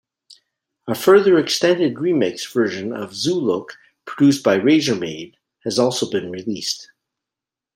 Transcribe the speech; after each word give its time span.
A 0.87 0.95
further 0.95 1.37
extended 1.37 1.93
remix 1.97 2.51
version 2.51 2.91
of 2.91 3.11
"Zoolook", 3.11 3.73
produced 4.05 4.43
by 4.43 4.57
Razormaid!, 4.57 5.35
has 5.63 5.77
also 5.77 6.09
been 6.09 6.31
released. 6.31 6.89